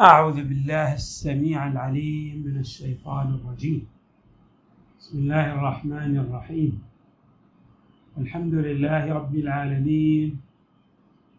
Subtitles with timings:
[0.00, 3.88] أعوذ بالله السميع العليم من الشيطان الرجيم.
[5.00, 6.82] بسم الله الرحمن الرحيم.
[8.18, 10.40] الحمد لله رب العالمين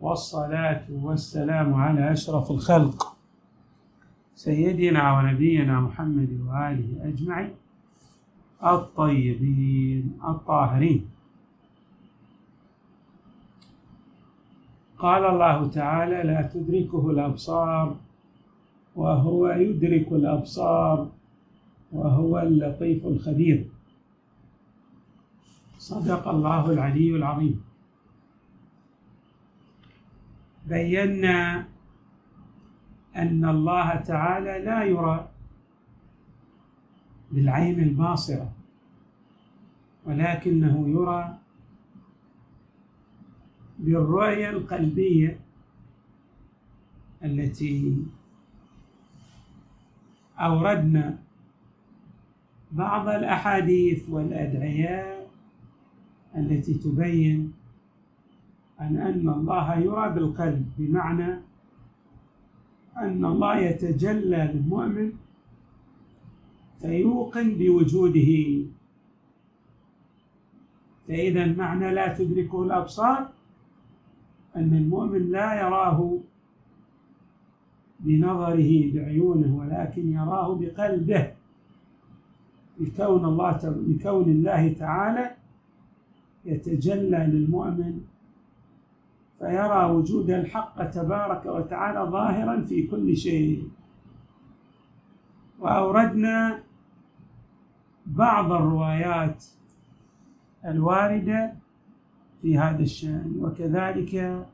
[0.02, 3.18] والصلاة والسلام على أشرف الخلق
[4.36, 7.54] سيدنا ونبينا محمد وآله أجمعين
[8.64, 11.06] الطيبين الطاهرين.
[14.98, 18.07] قال الله تعالى لا تدركه الأبصار
[18.98, 21.12] وهو يدرك الأبصار
[21.92, 23.66] وهو اللطيف الخبير.
[25.78, 27.62] صدق الله العلي العظيم.
[30.68, 31.66] بينا
[33.16, 35.28] أن الله تعالى لا يرى
[37.32, 38.52] بالعين الباصرة
[40.06, 41.38] ولكنه يرى
[43.80, 45.40] بالرؤية القلبية
[47.24, 48.06] التي
[50.40, 51.18] أوردنا
[52.72, 55.28] بعض الأحاديث والأدعية
[56.38, 57.54] التي تبين
[58.82, 61.40] أن أن الله يرى بالقلب بمعنى
[62.98, 65.12] أن الله يتجلى للمؤمن
[66.82, 68.32] فيوقن بوجوده.
[71.08, 73.30] فإذا المعنى لا تدركه الأبصار
[74.56, 76.20] أن المؤمن لا يراه
[78.08, 81.32] بنظره بعيونه ولكن يراه بقلبه.
[82.80, 83.52] لكون الله
[83.88, 85.32] لكون الله تعالى
[86.46, 88.02] يتجلى للمؤمن
[89.40, 93.70] فيرى وجود الحق تبارك وتعالى ظاهرا في كل شيء.
[95.60, 96.60] وأوردنا
[98.06, 99.46] بعض الروايات
[100.66, 101.54] الواردة
[102.42, 104.46] في هذا الشأن وكذلك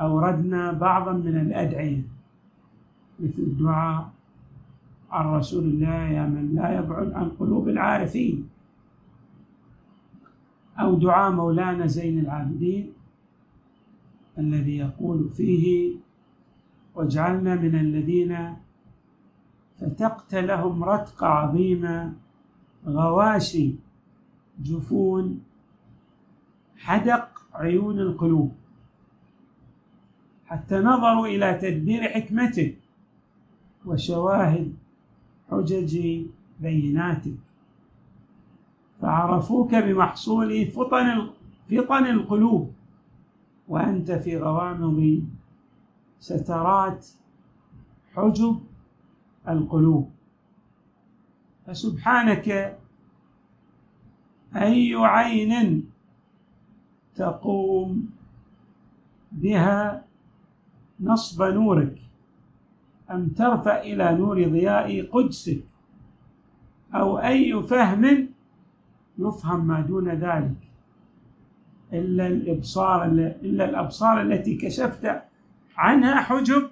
[0.00, 2.17] أوردنا بعضا من الأدعية.
[3.20, 4.10] مثل الدعاء
[5.10, 8.48] عن رسول الله يا من لا يبعد عن قلوب العارفين.
[10.78, 12.92] أو دعاء مولانا زين العابدين
[14.38, 15.96] الذي يقول فيه
[16.94, 18.56] واجعلنا من الذين
[19.80, 22.12] فتقت لهم رتق عظيمة
[22.86, 23.74] غواشي
[24.62, 25.42] جفون
[26.76, 28.52] حدق عيون القلوب
[30.46, 32.78] حتى نظروا إلى تدبير حكمتك
[33.86, 34.76] وشواهد
[35.50, 36.22] حجج
[36.60, 37.34] بيناتك.
[39.00, 41.30] فعرفوك بمحصول فطن
[41.70, 42.72] فطن القلوب.
[43.68, 45.22] وأنت في غوامض
[46.20, 47.06] سترات
[48.14, 48.60] حجب
[49.48, 50.10] القلوب.
[51.66, 52.78] فسبحانك
[54.56, 55.84] أي عين
[57.14, 58.10] تقوم
[59.32, 60.04] بها
[61.00, 61.98] نصب نورك.
[63.10, 65.64] أم ترفع إلى نور ضياء قدسك
[66.94, 68.28] أو أي فهم
[69.18, 70.56] يفهم ما دون ذلك.
[71.92, 75.22] إلا الإبصار إلا الأبصار التي كشفت
[75.76, 76.70] عنها حجب.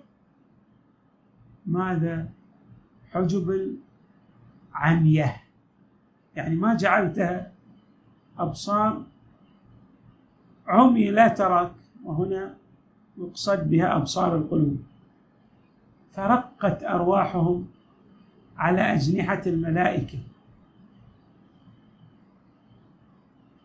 [1.67, 2.29] ماذا؟
[3.13, 3.77] حجب
[4.75, 5.37] العمية.
[6.37, 7.53] يعني ما جعلتها
[8.39, 9.03] أبصار
[10.67, 11.73] عمي لا تراك
[12.05, 12.55] وهنا
[13.19, 14.83] يقصد بها أبصار القلوب.
[16.17, 17.67] فرقت أرواحهم
[18.59, 20.19] على أجنحة الملائكة.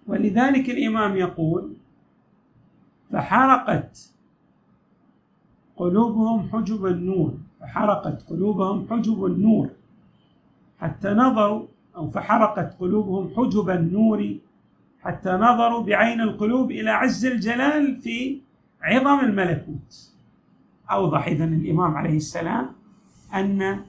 [0.08, 1.74] ولذلك الإمام يقول
[3.12, 4.14] فحرقت
[5.76, 9.70] قلوبهم حجب النور فحرقت قلوبهم حجب النور
[10.80, 14.36] حتى نظروا أو فحرقت قلوبهم حجب النور
[15.02, 18.42] حتى نظروا بعين القلوب إلى عز الجلال في
[18.82, 20.12] عظم الملكوت.
[20.92, 22.70] أوضح إذا الإمام عليه السلام
[23.34, 23.80] أن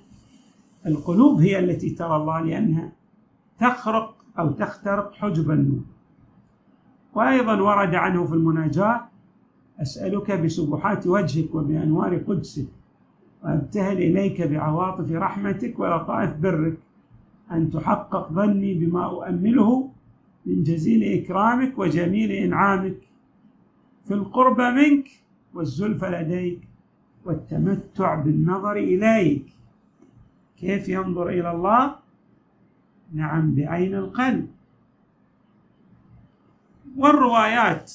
[0.86, 2.92] القلوب هي التي ترى الله لأنها
[3.58, 5.84] تخرق أو تخترق حجب النور.
[7.14, 9.00] وأيضا ورد عنه في المناجاة
[9.82, 12.66] أسألك بسبحات وجهك وبأنوار قدسك
[13.44, 16.78] وأبتهل إليك بعواطف رحمتك ولطائف برك
[17.52, 19.90] أن تحقق ظني بما أؤمله
[20.46, 22.98] من جزيل إكرامك وجميل إنعامك.
[24.04, 25.08] في القرب منك
[25.54, 26.71] والزلف لديك.
[27.24, 29.46] والتمتع بالنظر إليك.
[30.58, 31.96] كيف ينظر إلى الله؟
[33.12, 34.50] نعم بعين القلب.
[36.96, 37.92] والروايات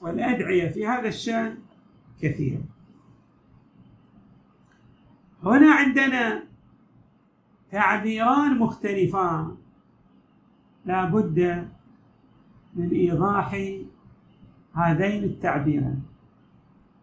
[0.00, 1.58] والأدعية في هذا الشأن
[2.20, 2.62] كثيرة
[5.42, 6.42] هنا عندنا
[7.70, 9.56] تعبيران مختلفان.
[10.84, 11.68] لا بد
[12.74, 13.54] من إيضاح
[14.74, 16.02] هذين التعبيرين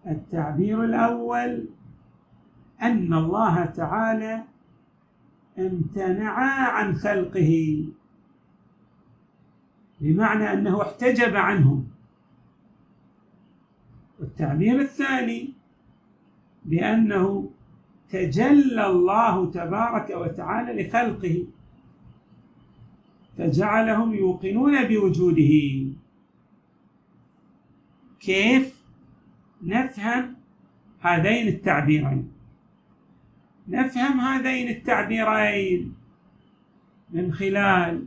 [0.09, 1.69] التعبير الأول
[2.81, 4.43] أن الله تعالى
[5.59, 6.31] امتنع
[6.69, 7.83] عن خلقه
[10.01, 11.87] بمعنى أنه احتجب عنهم.
[14.19, 15.53] والتعبير الثاني
[16.65, 17.51] بأنه
[18.09, 21.47] تجلى الله تبارك وتعالى لخلقه
[23.37, 25.93] فجعلهم يوقنون بوجوده.
[28.19, 28.78] كيف؟
[29.63, 30.35] نفهم
[31.01, 32.31] هذين التعبيرين.
[33.67, 35.93] نفهم هذين التعبيرين
[37.09, 38.05] من خلال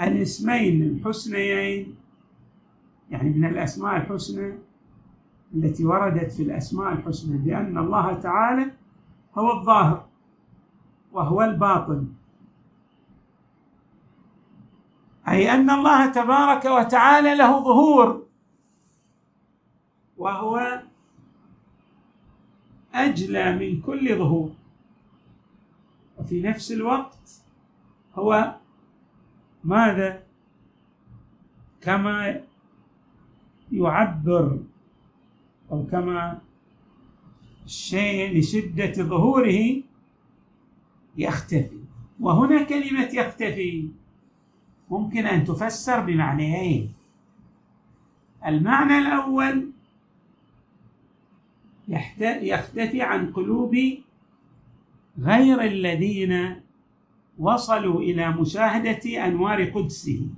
[0.00, 1.96] الاسمين الحسنيين
[3.10, 4.54] يعني من الأسماء الحسنى
[5.54, 8.70] التي وردت في الأسماء الحسنى بأن الله تعالى
[9.38, 10.06] هو الظاهر
[11.12, 12.06] وهو الباطن.
[15.28, 18.29] أي أن الله تبارك وتعالى له ظهور.
[20.20, 20.82] وهو
[22.94, 24.52] أجلى من كل ظهور.
[26.18, 27.42] وفي نفس الوقت
[28.14, 28.56] هو
[29.64, 30.22] ماذا؟
[31.80, 32.40] كما
[33.72, 34.58] يعبر
[35.72, 36.40] أو كما
[37.64, 39.82] الشيء لشدة ظهوره
[41.16, 41.80] يختفي.
[42.20, 43.88] وهنا كلمة يختفي.
[44.90, 46.92] ممكن أن تفسر بمعنيين.
[48.46, 49.70] المعنى الأول
[52.42, 53.76] يختفي عن قلوب
[55.18, 56.60] غير الذين
[57.38, 60.28] وصلوا إلى مشاهدة أنوار قدسه.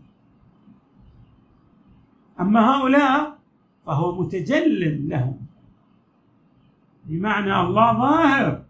[2.40, 3.38] أما هؤلاء
[3.86, 5.36] فهو متجل لهم.
[7.04, 8.64] بمعنى الله ظاهر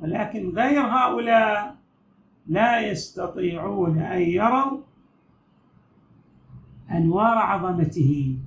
[0.00, 1.76] ولكن غير هؤلاء
[2.46, 4.80] لا يستطيعون أن يروا
[6.90, 8.38] أنوار عظمته.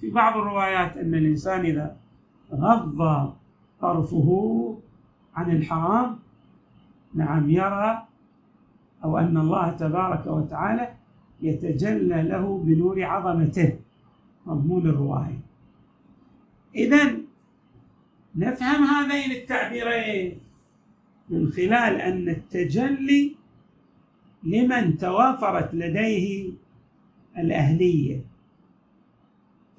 [0.00, 1.96] في بعض الروايات أن الإنسان إذا
[2.60, 3.32] غض
[3.80, 4.28] طرفه
[5.34, 6.18] عن الحرام.
[7.14, 8.02] نعم يرى
[9.04, 10.94] أو أن الله تبارك وتعالى
[11.42, 13.78] يتجلى له بنور عظمته.
[14.46, 15.40] مضمون الرواية.
[16.74, 17.16] إذا
[18.36, 20.38] نفهم هذين التعبيرين
[21.30, 23.34] من خلال أن التجلي
[24.42, 26.50] لمن توافرت لديه
[27.38, 28.33] الأهلية.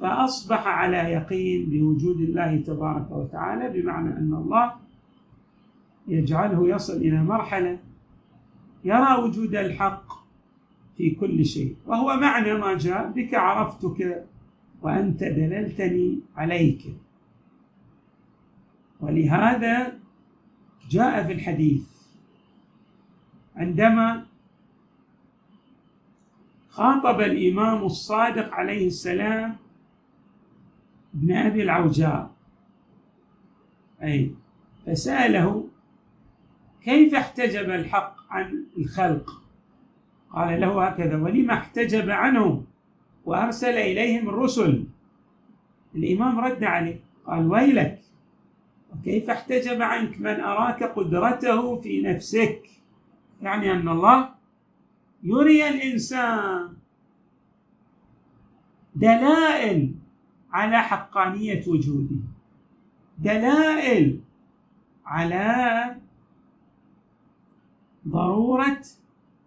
[0.06, 4.74] فأصبح على يقين بوجود الله تبارك وتعالى بمعنى أن الله
[6.08, 7.80] يجعله يصل إلى مرحلة
[8.84, 10.06] يرى وجود الحق
[10.98, 11.76] في كل شيء.
[11.86, 14.26] وهو معنى ما جاء بك عرفتك
[14.82, 16.82] وأنت دللتني عليك.
[19.00, 19.94] ولهذا
[20.90, 21.88] جاء في الحديث
[23.56, 24.26] عندما
[26.70, 29.65] خاطب الإمام الصادق عليه السلام
[31.16, 32.32] ابن أبي العوجاء.
[34.04, 34.32] أي
[34.86, 35.68] فسأله
[36.82, 39.42] كيف احتجب الحق عن الخلق؟
[40.32, 42.66] قال له هكذا ولما احتجب عنهم؟
[43.26, 44.86] وأرسل إليهم الرسل.
[45.96, 48.02] الإمام رد عليه قال ويلك
[48.94, 52.70] وكيف احتجب عنك؟ من أراك قدرته في نفسك.
[53.42, 54.30] يعني أن الله
[55.24, 56.74] يري الإنسان
[58.96, 59.96] دلائل
[60.56, 62.16] على حقانية وجوده.
[63.18, 64.20] دلائل
[65.06, 65.48] على
[68.08, 68.84] ضرورة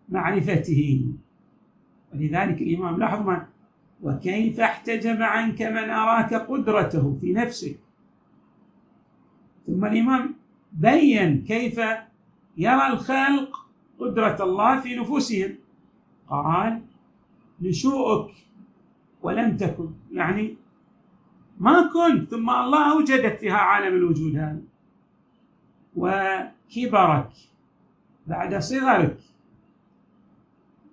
[0.09, 1.04] معرفته.
[2.12, 3.47] ولذلك الإمام لاحظ ما
[4.02, 7.78] وكيف احتجب عنك من أراك قدرته في نفسك.
[9.66, 10.35] ثم الإمام
[10.73, 11.80] بين كيف
[12.56, 13.66] يرى الخلق
[13.99, 15.54] قدرة الله في نفوسهم.
[16.28, 16.83] قال
[17.61, 18.30] نشوءك
[19.23, 19.90] ولم تكن.
[20.12, 20.67] يعني
[21.61, 24.62] ما كنت ثم الله أوجدك في عالم الوجود هذا.
[25.97, 27.31] وكبرك
[28.27, 29.19] بعد صغرك.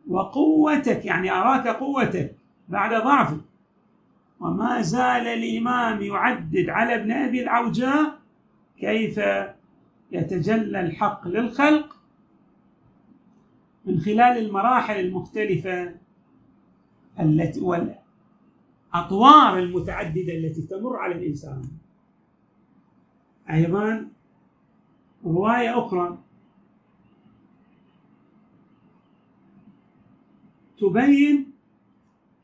[0.08, 2.36] وقوتك يعني أراك قوتك
[2.70, 3.42] بعد ضعفك.
[4.40, 8.20] وما زال الإمام يعدد على ابن أبي العوجاء
[8.80, 9.20] كيف
[10.12, 11.98] يتجلى الحق للخلق
[13.86, 15.96] من خلال المراحل المختلفة
[17.20, 17.60] التي
[18.96, 21.62] الأطوار المتعددة التي تمر على الإنسان.
[23.52, 24.08] أيضا
[25.26, 26.18] رواية أخرى.
[30.80, 31.52] تبين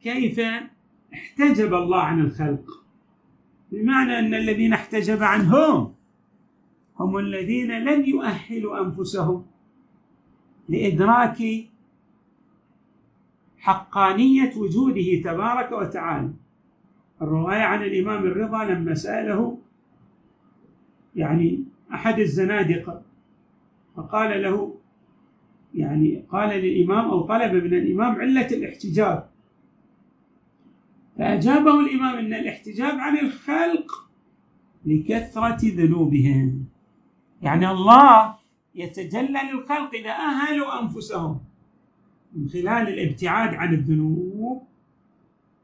[0.02, 0.40] كيف
[1.14, 2.84] احتجب الله عن الخلق.
[3.72, 5.94] بمعنى أن الذين احتجب عنهم
[7.00, 9.46] هم الذين لم يؤهلوا أنفسهم
[10.70, 11.44] لإدراك
[13.58, 16.41] حقانية وجوده تبارك وتعالى.
[17.22, 19.58] الرواية عن الإمام الرضا لما سأله
[21.16, 21.64] يعني
[21.94, 23.02] أحد الزنادقة
[23.96, 24.76] فقال له
[25.76, 29.30] يعني قال للإمام أو طلب من الإمام علة الاحتجاب.
[31.18, 34.10] فأجابه الإمام أن الاحتجاب عن الخلق
[34.86, 36.66] لكثرة ذنوبهم.
[37.42, 38.36] يعني الله
[38.76, 41.40] يتجلى للخلق إذا أهلوا أنفسهم
[42.36, 44.64] من خلال الابتعاد عن الذنوب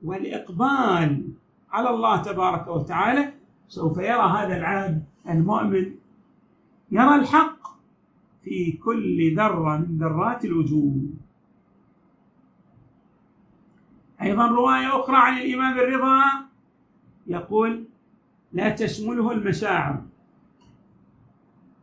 [0.03, 1.33] والإقبال
[1.77, 3.33] على الله تبارك وتعالى
[3.67, 5.95] سوف يرى هذا العبد المؤمن
[6.91, 7.57] يرى الحق
[8.43, 11.17] في كل ذرة من ذرات الوجود.
[14.21, 16.21] أيضا رواية أخرى عن الإمام الرضا
[17.27, 17.85] يقول
[18.53, 20.01] لا تشمله المشاعر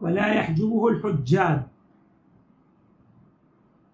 [0.00, 1.68] ولا يحجبه الحجاب.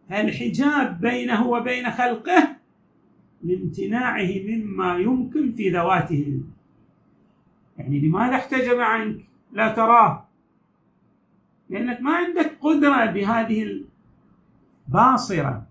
[0.09, 2.60] فالحجاب بينه وبين خلقه
[3.43, 6.41] لامتناعه مما يمكن في ذواته.
[7.79, 10.27] يعني لماذا احتجب عنك لا تراه.
[11.71, 13.85] لأنك ما عندك قدرة بهذه
[14.89, 15.67] الباصرة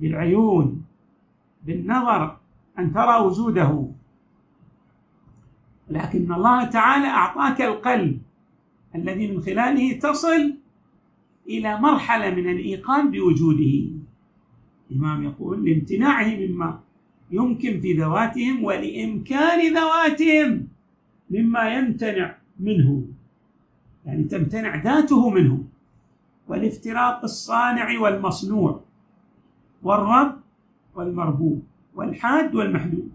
[0.00, 0.84] بالعيون
[1.66, 2.36] بالنظر
[2.78, 3.88] أن ترى وجوده.
[5.90, 8.22] لكن الله تعالى أعطاك القلب
[8.94, 10.56] الذي من خلاله تصل
[11.48, 14.01] إلى مرحلة من الإيقان بوجوده.
[14.92, 16.80] الإمام يقول لامتناعه مما
[17.30, 20.68] يمكن في ذواتهم ولإمكان ذواتهم
[21.30, 23.04] مما يمتنع منه.
[24.06, 25.64] يعني تمتنع ذاته منه.
[26.48, 28.80] والافتراق الصانع والمصنوع.
[29.82, 30.36] والرب
[30.94, 31.62] والمربوب
[31.94, 33.10] والحاد والمحدود.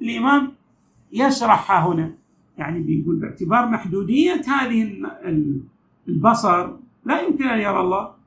[0.00, 0.52] الإمام
[1.12, 2.14] يشرحها هنا.
[2.58, 5.02] يعني بيقول باعتبار محدودية هذه
[6.08, 6.76] البصر.
[7.04, 8.23] لا يمكن أن يرى الله.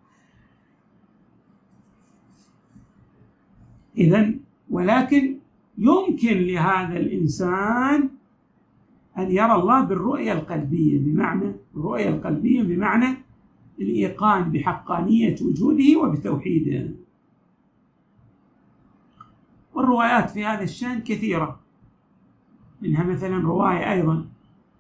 [3.98, 4.34] إذا
[4.70, 5.38] ولكن
[5.77, 8.10] يمكن لهذا الإنسان
[9.18, 13.18] أن يرى الله بالرؤية القلبية بمعنى الرؤية القلبية بمعنى
[13.80, 16.89] الإيقان بحقانية وجوده وبتوحيده.
[19.74, 21.60] والروايات في هذا الشأن كثيرة.
[22.82, 24.25] منها مثلا رواية أيضا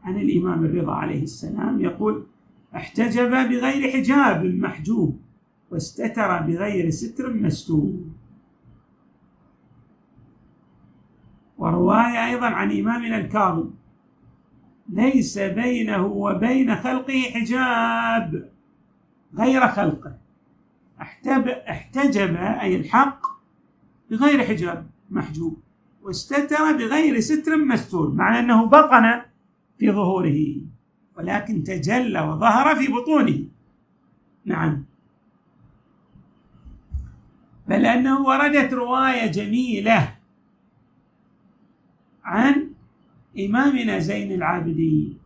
[0.03, 2.23] عن الإمام الرضا عليه السلام يقول
[2.75, 5.19] احتجب بغير حجاب محجوب
[5.71, 7.93] واستتر بغير ستر مستور.
[11.57, 13.69] ورواية أيضا عن إمامنا الكاظم.
[14.89, 18.49] ليس بينه وبين خلقه حجاب
[19.37, 20.17] غير خلقه.
[21.69, 23.19] احتجب أي الحق
[24.11, 25.57] بغير حجاب محجوب
[26.01, 29.21] واستتر بغير ستر مستور مع أنه بطن
[29.79, 30.55] في ظهوره
[31.17, 33.39] ولكن تجلى وظهر في بطونه.
[34.45, 34.83] نعم.
[37.67, 40.15] بل أنه وردت رواية جميلة
[42.27, 42.69] عن
[43.39, 45.17] إمامنا زين العابدين.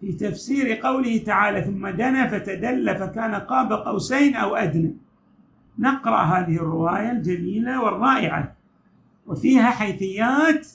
[0.00, 4.94] في تفسير قوله تعالى ثم دنا فتدلى فكان قاب قوسين أو أدنى.
[5.78, 8.56] نقرأ هذه الرواية الجميلة والرائعة.
[9.26, 10.68] وفيها حيثيات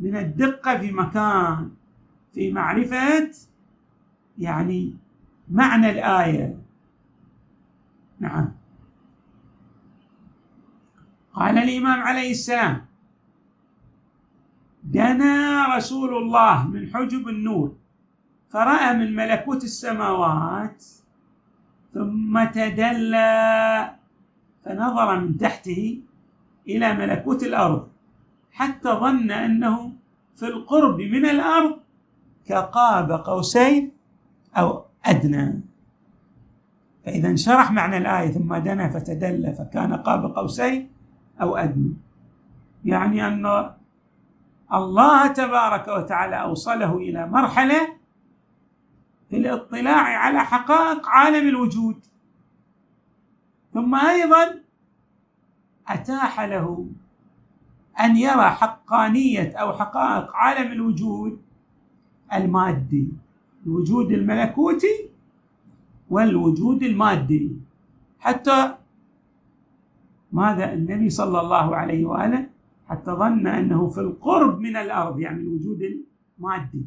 [0.00, 1.70] من الدقة في مكان
[2.34, 3.30] في معرفة
[4.38, 4.94] يعني
[5.48, 6.58] معنى الآية.
[8.20, 8.52] نعم.
[11.32, 12.86] قال الإمام عليه السلام
[14.86, 17.76] دنا رسول الله من حجب النور
[18.48, 20.84] فرأى من ملكوت السماوات
[21.90, 23.90] ثم تدلى
[24.64, 26.00] فنظر من تحته
[26.68, 27.88] إلى ملكوت الأرض
[28.52, 29.92] حتى ظن أنه
[30.34, 31.78] في القرب من الأرض
[32.46, 33.92] كقاب قوسين
[34.56, 35.60] أو أدنى.
[37.04, 40.90] فإذا انشرح معنى الآية ثم دنا فتدلى فكان قاب قوسين
[41.40, 41.94] أو أدنى.
[42.84, 43.70] يعني أن
[44.72, 47.96] الله تبارك وتعالى أوصله إلى مرحلة
[49.30, 52.06] في الاطلاع على حقائق عالم الوجود.
[53.74, 54.60] ثم أيضا
[55.88, 56.86] أتاح له
[58.00, 61.42] أن يرى حقانية أو حقائق عالم الوجود
[62.32, 63.08] المادي
[63.66, 65.10] الوجود الملكوتي
[66.10, 67.56] والوجود المادي.
[68.20, 68.74] حتى
[70.32, 72.55] ماذا؟ النبي صلى الله عليه وآله
[72.88, 75.82] حتى ظن أنه في القرب من الأرض يعني الوجود
[76.38, 76.86] المادي.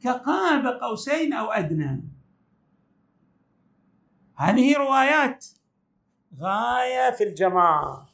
[0.00, 2.02] كقاب قوسين أو أدنى.
[4.34, 5.46] هذه روايات
[6.40, 8.08] غاية في الجماعة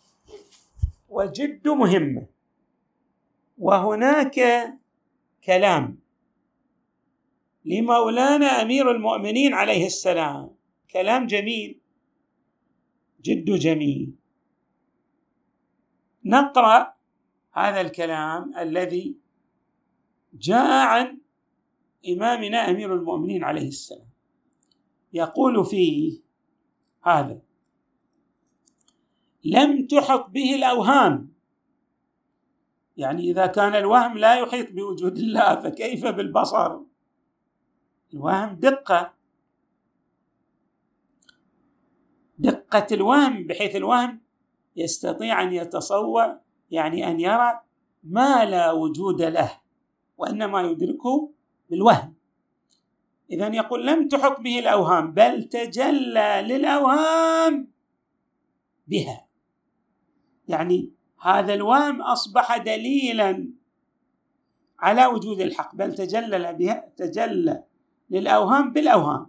[1.08, 2.26] وجد مهمه
[3.58, 4.40] وهناك
[5.44, 5.98] كلام
[7.64, 10.50] لمولانا أمير المؤمنين عليه السلام.
[10.90, 11.80] كلام جميل.
[13.22, 14.21] جد جميل.
[16.24, 16.94] نقرأ
[17.52, 19.16] هذا الكلام الذي
[20.34, 21.18] جاء عن
[22.08, 24.08] إمامنا أمير المؤمنين عليه السلام.
[25.12, 26.20] يقول فيه
[27.02, 27.40] هذا
[29.44, 31.32] لم تحط به الأوهام.
[32.96, 36.78] يعني إذا كان الوهم لا يحيط بوجود الله فكيف بالبصر؟
[38.14, 39.14] الوهم دقة.
[42.38, 44.21] دقة الوهم بحيث الوهم
[44.76, 46.38] يستطيع أن يتصور
[46.70, 47.60] يعني أن يرى
[48.02, 49.60] ما لا وجود له
[50.18, 51.32] وإنما يدركه
[51.70, 52.14] بالوهم.
[53.30, 57.68] إذا يقول لم تحط به الأوهام بل تجلى للأوهام
[58.86, 59.26] بها.
[60.48, 63.52] يعني هذا الوهم أصبح دليلا
[64.80, 67.64] على وجود الحق بل تجلى بها تجلى
[68.10, 69.26] للأوهام بالأوهام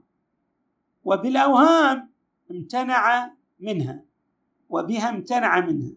[1.04, 2.14] وبالأوهام
[2.52, 4.13] امتنع منها.
[4.74, 5.94] وبها امتنع منها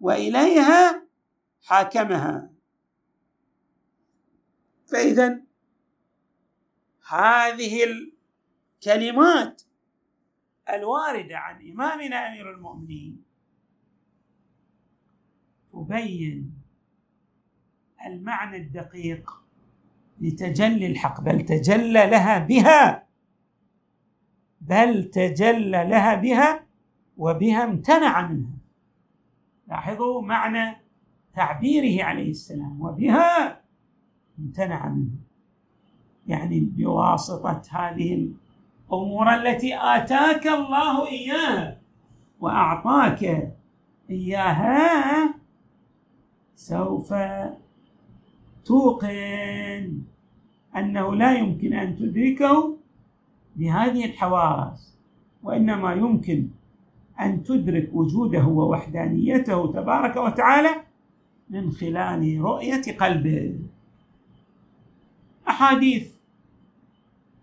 [0.00, 1.06] وإليها
[1.62, 2.50] حاكمها.
[4.86, 5.42] فإذا
[7.08, 9.62] هذه الكلمات
[10.70, 13.24] الواردة عن إمامنا أمير المؤمنين
[15.72, 16.62] تبين
[18.06, 19.30] المعنى الدقيق
[20.20, 23.08] لتجلي الحق بل تجلى لها بها
[24.60, 26.61] بل تجلى لها بها
[27.22, 28.58] وبها امتنع منها.
[29.68, 30.76] لاحظوا معنى
[31.34, 33.60] تعبيره عليه السلام وبها
[34.38, 35.22] امتنع منها.
[36.26, 38.14] يعني بواسطة هذه
[38.90, 41.78] الأمور التي آتاك الله إياها
[42.40, 43.52] وأعطاك
[44.10, 45.34] إياها
[46.56, 47.14] سوف
[48.64, 50.02] توقن
[50.76, 52.76] أنه لا يمكن أن تدركه
[53.56, 54.98] بهذه الحواس
[55.42, 56.48] وإنما يمكن
[57.20, 60.70] أن تدرك وجوده ووحدانيته تبارك وتعالى
[61.50, 63.58] من خلال رؤية قلبه.
[65.48, 66.12] أحاديث.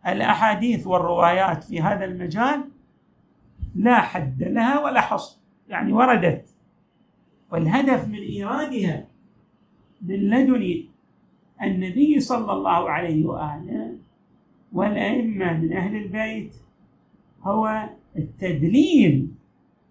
[0.08, 2.64] الأحاديث والروايات في هذا المجال
[3.76, 5.38] لا حد لها ولا حصر
[5.70, 6.50] يعني وردت.
[7.52, 9.08] والهدف من إيرادها
[10.02, 10.84] من لدن
[11.62, 13.96] النبي صلى الله عليه وآله
[14.74, 16.56] والأئمة من أهل البيت
[17.44, 19.28] هو التدليل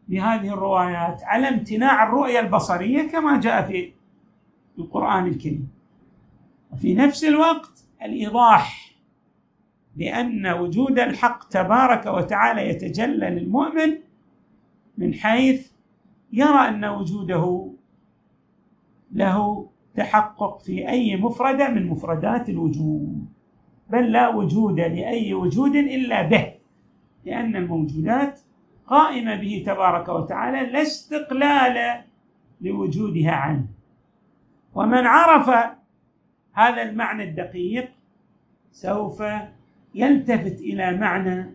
[0.08, 3.92] بهذه الروايات على امتناع الرؤية البصرية كما جاء في
[4.78, 5.68] القرآن الكريم.
[6.72, 8.94] وفي نفس الوقت الإيضاح
[9.96, 13.98] بأن وجود الحق تبارك وتعالى يتجلى للمؤمن
[14.98, 15.72] من حيث
[16.32, 17.70] يرى أن وجوده
[19.12, 23.26] له تحقق في أي مفردة من مفردات الوجود.
[23.90, 26.54] بل لا وجود لأي وجود إلا به
[27.24, 28.40] لأن الموجودات
[28.88, 32.04] قائمة به تبارك وتعالى لا استقلال
[32.60, 33.64] لوجودها عنه.
[34.74, 35.48] ومن عرف
[36.52, 37.88] هذا المعنى الدقيق
[38.72, 39.22] سوف
[39.94, 41.46] يلتفت إلى معنى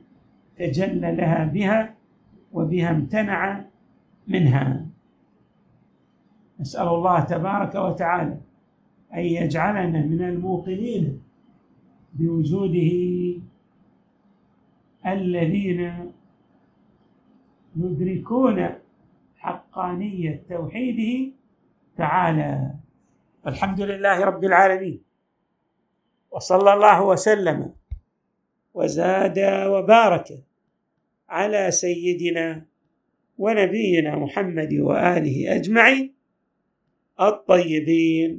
[0.58, 1.93] تجلى لها بها
[2.54, 3.65] وبها امتنع
[4.28, 4.86] منها.
[6.60, 8.38] نسأل الله تبارك وتعالى
[9.13, 11.22] أن يجعلنا من الموقنين
[12.13, 12.91] بوجوده
[15.06, 16.12] الذين
[17.75, 18.69] يدركون
[19.38, 21.31] حقانية توحيده
[21.97, 22.73] تعالى.
[23.47, 24.99] الحمد لله رب العالمين.
[26.31, 27.59] وصلى الله وسلم
[28.73, 29.39] وزاد
[29.73, 30.29] وبارك
[31.29, 32.65] على سيدنا
[33.38, 36.13] ونبينا محمد وآله أجمعين
[37.21, 38.31] الطيبين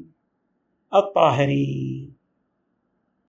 [0.94, 1.93] الطاهرين.